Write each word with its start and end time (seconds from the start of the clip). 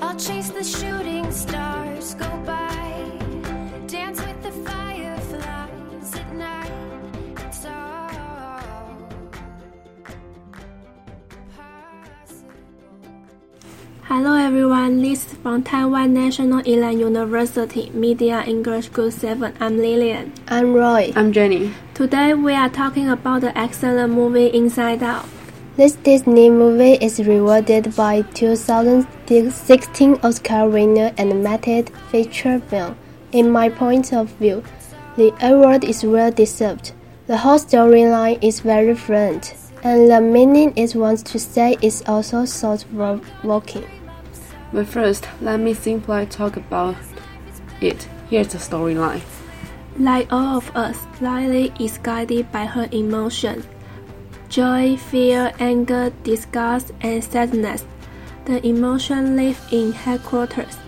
I'll 0.00 0.16
chase 0.16 0.50
the 0.50 0.62
shooting 0.62 1.30
stars, 1.32 2.14
go 2.14 2.28
by, 2.44 3.18
dance 3.86 4.20
with 4.20 4.42
the 4.42 4.52
fireflies 4.52 6.14
at 6.14 6.34
night. 6.34 6.72
It's 7.38 7.64
all 7.64 8.98
possible. 11.56 12.48
Hello 14.04 14.34
everyone, 14.36 15.00
this 15.00 15.26
is 15.26 15.34
from 15.38 15.62
Taiwan 15.62 16.12
National 16.12 16.62
Ilan 16.62 16.98
University 16.98 17.88
Media 17.90 18.44
English 18.46 18.90
Group 18.90 19.12
7. 19.14 19.54
I'm 19.60 19.78
Lillian. 19.78 20.32
I'm 20.48 20.74
Roy. 20.74 21.12
I'm 21.16 21.32
Jenny. 21.32 21.72
Today 21.94 22.34
we 22.34 22.52
are 22.52 22.68
talking 22.68 23.08
about 23.08 23.40
the 23.40 23.56
excellent 23.56 24.12
movie 24.12 24.48
Inside 24.48 25.02
Out. 25.02 25.24
This 25.76 25.96
Disney 25.96 26.48
movie 26.48 26.94
is 27.04 27.18
rewarded 27.18 27.94
by 27.94 28.22
2016 28.22 30.20
Oscar 30.22 30.66
winner 30.70 31.12
animated 31.18 31.90
feature 32.10 32.60
film. 32.60 32.96
In 33.32 33.50
my 33.50 33.68
point 33.68 34.14
of 34.14 34.30
view, 34.38 34.64
the 35.18 35.34
award 35.46 35.84
is 35.84 36.02
well 36.02 36.30
deserved. 36.30 36.92
The 37.26 37.36
whole 37.36 37.58
storyline 37.58 38.42
is 38.42 38.60
very 38.60 38.94
fluent, 38.94 39.54
and 39.82 40.10
the 40.10 40.18
meaning 40.18 40.72
it 40.76 40.94
wants 40.94 41.22
to 41.24 41.38
say 41.38 41.76
is 41.82 42.02
also 42.06 42.46
thought-provoking. 42.46 43.84
But 44.72 44.86
first, 44.86 45.28
let 45.42 45.60
me 45.60 45.74
simply 45.74 46.24
talk 46.24 46.56
about 46.56 46.96
it. 47.82 48.08
Here's 48.30 48.48
the 48.48 48.56
storyline. 48.56 49.20
Like 49.98 50.32
all 50.32 50.56
of 50.56 50.74
us, 50.74 50.96
Lily 51.20 51.70
is 51.78 51.98
guided 51.98 52.50
by 52.50 52.64
her 52.64 52.88
emotions 52.92 53.66
joy, 54.56 54.96
fear, 54.96 55.52
anger, 55.60 56.10
disgust, 56.22 56.90
and 57.02 57.22
sadness. 57.22 57.84
The 58.46 58.66
emotion 58.66 59.36
live 59.36 59.60
in 59.70 59.92
headquarters, 59.92 60.78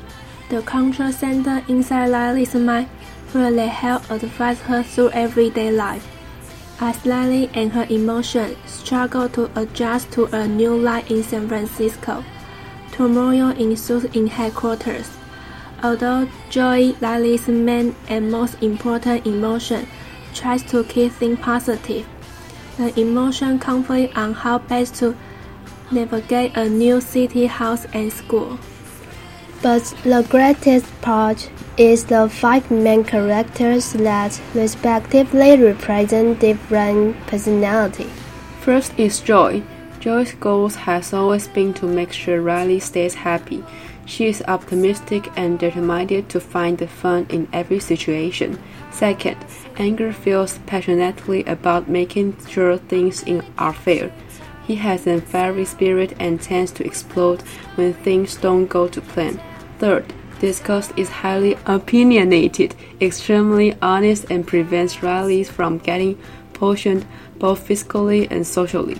the 0.49 0.63
control 0.63 1.13
center 1.13 1.63
inside 1.69 2.09
Lily's 2.09 2.55
mind, 2.55 2.89
where 3.33 3.53
they 3.53 3.69
help 3.69 4.11
advise 4.11 4.59
her 4.61 4.83
through 4.83 5.11
everyday 5.11 5.71
life. 5.71 6.09
As 6.81 7.05
Lily 7.05 7.51
and 7.53 7.71
her 7.73 7.87
emotion 7.91 8.57
struggle 8.65 9.29
to 9.31 9.51
adjust 9.61 10.13
to 10.13 10.25
a 10.35 10.49
new 10.49 10.75
life 10.75 11.11
in 11.11 11.23
San 11.23 11.47
Francisco, 11.47 12.25
turmoil 12.93 13.51
ensues 13.51 14.05
in 14.17 14.29
headquarters. 14.29 15.11
Although 15.83 16.27
joy, 16.49 16.95
Lily's 17.03 17.49
main 17.49 17.95
and 18.09 18.31
most 18.31 18.63
important 18.63 19.27
emotion, 19.27 19.87
tries 20.33 20.63
to 20.71 20.85
keep 20.85 21.13
things 21.13 21.39
positive 21.41 22.07
the 22.79 22.99
emotion 22.99 23.59
conflict 23.59 24.17
on 24.17 24.33
how 24.33 24.59
best 24.59 24.95
to 24.95 25.15
navigate 25.91 26.57
a 26.57 26.69
new 26.69 27.01
city 27.01 27.47
house 27.47 27.85
and 27.93 28.13
school. 28.13 28.59
But 29.61 29.83
the 30.05 30.25
greatest 30.31 30.87
part 31.03 31.51
is 31.77 32.05
the 32.05 32.29
five 32.29 32.71
main 32.71 33.05
characters 33.05 33.93
that 33.95 34.41
respectively 34.55 35.61
represent 35.61 36.39
different 36.39 37.17
personalities. 37.27 38.11
First 38.61 38.93
is 38.99 39.21
Joy. 39.21 39.63
Joy's 39.99 40.35
goal 40.35 40.69
has 40.69 41.13
always 41.13 41.49
been 41.49 41.75
to 41.75 41.87
make 41.87 42.13
sure 42.13 42.41
Riley 42.41 42.79
stays 42.79 43.15
happy. 43.15 43.65
She 44.09 44.27
is 44.27 44.43
optimistic 44.49 45.31
and 45.37 45.59
determined 45.59 46.31
to 46.31 46.41
find 46.41 46.79
the 46.79 46.89
fun 46.89 47.27
in 47.29 47.47
every 47.53 47.79
situation. 47.79 48.59
Second, 48.91 49.37
Anger 49.77 50.15
feels 50.15 50.57
passionately 50.65 51.45
about 51.45 51.91
making 51.91 52.39
sure 52.49 52.79
things 52.79 53.23
are 53.59 53.75
fair. 53.75 54.11
He 54.67 54.77
has 54.77 55.07
a 55.07 55.21
fiery 55.21 55.67
spirit 55.67 56.15
and 56.19 56.41
tends 56.41 56.73
to 56.73 56.87
explode 56.87 57.43
when 57.75 57.93
things 57.93 58.37
don't 58.37 58.67
go 58.67 58.89
to 58.89 59.01
plan. 59.03 59.39
Third, 59.79 60.07
Disgust 60.41 60.93
is 60.97 61.11
highly 61.11 61.59
opinionated, 61.67 62.75
extremely 63.03 63.77
honest, 63.83 64.31
and 64.31 64.47
prevents 64.47 65.03
Riley 65.03 65.45
from 65.45 65.79
getting 65.79 66.19
poisoned 66.55 67.05
both 67.39 67.61
physically 67.67 68.27
and 68.31 68.47
socially. 68.47 68.97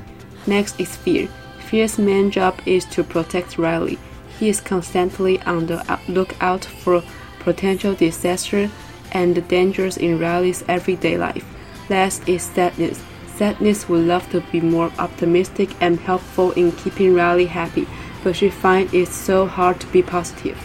Next 0.47 0.79
is 0.79 0.97
Fear. 0.97 1.29
Fear's 1.61 1.99
main 1.99 2.31
job 2.31 2.61
is 2.67 2.85
to 2.87 3.03
protect 3.03 3.57
Riley. 3.57 3.99
He 4.39 4.49
is 4.49 4.61
constantly 4.61 5.41
on 5.43 5.67
the 5.67 5.99
lookout 6.09 6.65
for 6.65 7.03
potential 7.41 7.95
disaster 7.95 8.71
and 9.13 9.47
dangers 9.49 9.97
in 9.97 10.19
Riley's 10.19 10.65
everyday 10.69 11.19
life. 11.19 11.45
Last 11.89 12.29
is 12.29 12.43
sadness. 12.43 13.03
Sadness 13.37 13.89
would 13.89 14.07
love 14.07 14.31
to 14.31 14.41
be 14.53 14.61
more 14.61 14.93
optimistic 14.99 15.71
and 15.81 15.99
helpful 16.01 16.53
in 16.53 16.73
keeping 16.73 17.15
Riley 17.15 17.47
happy, 17.47 17.87
but 18.23 18.37
she 18.37 18.51
finds 18.51 18.93
it 18.95 19.09
so 19.09 19.47
hard 19.47 19.81
to 19.81 19.87
be 19.89 20.03
positive. 20.03 20.59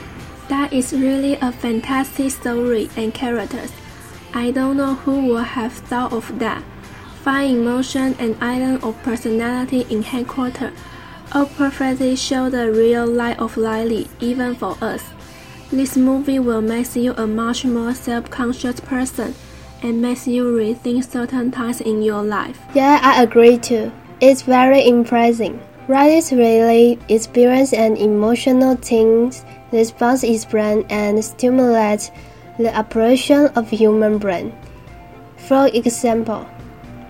That 0.50 0.74
is 0.74 0.94
really 0.94 1.36
a 1.36 1.52
fantastic 1.52 2.32
story 2.32 2.90
and 2.98 3.14
characters. 3.14 3.72
I 4.34 4.52
don't 4.52 4.78
know 4.78 4.96
who 4.96 5.28
would 5.28 5.46
have 5.46 5.74
thought 5.74 6.14
of 6.14 6.40
that. 6.40 6.64
Fine 7.24 7.58
emotion 7.58 8.16
and 8.20 8.36
island 8.44 8.84
of 8.84 9.02
personality 9.04 9.86
in 9.90 10.04
headquarters 10.04 10.74
all 11.34 11.48
perfectly 11.48 12.16
show 12.16 12.50
the 12.50 12.72
real 12.72 13.08
life 13.08 13.40
of 13.40 13.58
Riley, 13.58 14.08
even 14.20 14.56
for 14.56 14.78
us. 14.82 15.04
This 15.72 15.98
movie 15.98 16.40
will 16.40 16.62
make 16.62 16.96
you 16.96 17.14
a 17.14 17.26
much 17.26 17.66
more 17.66 17.94
self-conscious 17.96 18.80
person 18.82 19.34
and 19.82 20.02
makes 20.02 20.28
you 20.28 20.46
rethink 20.46 21.04
certain 21.10 21.52
times 21.52 21.82
in 21.82 22.04
your 22.04 22.24
life. 22.24 22.60
Yeah, 22.76 23.00
I 23.02 23.24
agree 23.24 23.58
too. 23.58 23.92
It's 24.22 24.44
very 24.44 24.88
impressive. 24.88 25.60
Riley's 25.88 26.32
really 26.32 27.00
experience 27.10 27.74
and 27.74 27.98
emotional 27.98 28.76
things 28.76 29.44
response 29.72 30.22
his 30.22 30.46
brain 30.46 30.86
and 30.90 31.26
stimulates 31.26 32.12
the 32.58 32.74
operation 32.78 33.48
of 33.56 33.70
human 33.70 34.20
brain. 34.20 34.56
For 35.36 35.68
example, 35.74 36.48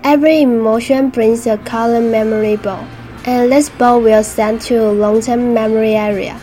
every 0.04 0.42
emotion 0.42 1.10
brings 1.10 1.46
a 1.46 1.58
color 1.60 2.02
memory 2.02 2.56
ball, 2.56 2.88
and 3.26 3.52
this 3.52 3.70
ball 3.70 4.02
will 4.02 4.24
send 4.24 4.62
to 4.62 4.82
long-term 4.92 5.54
memory 5.54 5.96
area. 5.96 6.40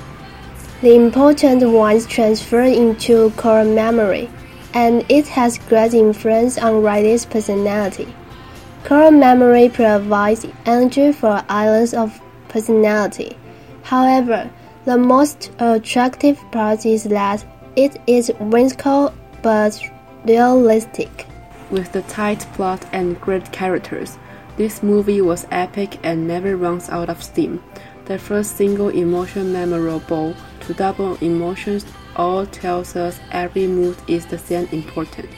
The 0.81 0.95
important 0.95 1.69
ones 1.71 2.07
transfer 2.07 2.63
into 2.63 3.31
core 3.33 3.65
memory, 3.65 4.31
and 4.73 5.05
it 5.09 5.29
has 5.29 5.59
great 5.59 5.93
influence 5.93 6.57
on 6.57 6.83
Riley's 6.83 7.27
personality. 7.27 8.15
Core 8.85 9.11
memory 9.11 9.69
provides 9.69 10.47
energy 10.65 11.13
for 11.13 11.45
islands 11.49 11.93
of 11.93 12.19
personality. 12.49 13.37
However, 13.83 14.51
the 14.87 14.97
most 14.97 15.51
attractive 15.59 16.41
part 16.51 16.87
is 16.87 17.05
that 17.05 17.45
it 17.77 18.01
is 18.07 18.33
whimsical 18.41 19.13
but 19.43 19.79
realistic. 20.25 21.27
With 21.71 21.93
the 21.93 22.03
tight 22.03 22.41
plot 22.55 22.85
and 22.93 23.21
great 23.21 23.53
characters, 23.53 24.19
this 24.61 24.83
movie 24.83 25.23
was 25.23 25.47
epic 25.51 25.99
and 26.03 26.29
never 26.29 26.55
runs 26.55 26.91
out 26.91 27.09
of 27.09 27.23
steam. 27.23 27.63
The 28.05 28.19
first 28.19 28.59
single 28.59 28.91
emotion 28.91 29.55
memorable 29.55 30.35
to 30.61 30.75
double 30.75 31.17
emotions 31.23 31.87
all 32.15 32.45
tells 32.45 32.95
us 32.95 33.19
every 33.33 33.67
mood 33.67 33.97
is 34.07 34.27
the 34.27 34.37
same 34.37 34.69
important. 34.71 35.31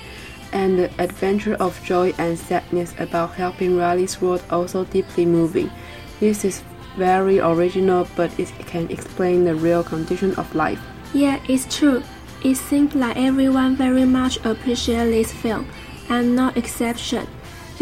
And 0.52 0.76
the 0.76 0.90
adventure 0.98 1.54
of 1.60 1.80
joy 1.84 2.12
and 2.18 2.36
sadness 2.36 2.94
about 2.98 3.34
helping 3.34 3.76
Riley's 3.76 4.20
world 4.20 4.42
also 4.50 4.82
deeply 4.86 5.24
moving. 5.24 5.70
This 6.18 6.44
is 6.44 6.64
very 6.96 7.38
original, 7.38 8.08
but 8.16 8.36
it 8.40 8.48
can 8.66 8.90
explain 8.90 9.44
the 9.44 9.54
real 9.54 9.84
condition 9.84 10.34
of 10.34 10.52
life. 10.52 10.80
Yeah, 11.14 11.38
it's 11.46 11.72
true. 11.72 12.02
It 12.42 12.56
seems 12.56 12.96
like 12.96 13.16
everyone 13.16 13.76
very 13.76 14.04
much 14.04 14.44
appreciates 14.44 15.30
this 15.30 15.32
film. 15.32 15.68
I'm 16.08 16.34
no 16.34 16.48
exception. 16.56 17.28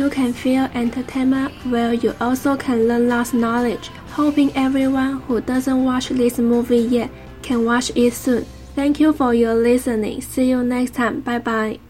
You 0.00 0.08
can 0.08 0.32
feel 0.32 0.64
entertainment 0.72 1.52
while 1.66 1.92
you 1.92 2.14
also 2.22 2.56
can 2.56 2.88
learn 2.88 3.10
lots 3.10 3.34
knowledge. 3.34 3.88
Hoping 4.16 4.50
everyone 4.56 5.20
who 5.20 5.42
doesn't 5.42 5.84
watch 5.84 6.08
this 6.08 6.38
movie 6.38 6.78
yet 6.78 7.10
can 7.42 7.66
watch 7.66 7.92
it 7.94 8.14
soon. 8.14 8.46
Thank 8.74 8.98
you 8.98 9.12
for 9.12 9.34
your 9.34 9.52
listening. 9.52 10.22
See 10.22 10.48
you 10.48 10.62
next 10.62 10.94
time. 10.94 11.20
Bye 11.20 11.40
bye. 11.40 11.80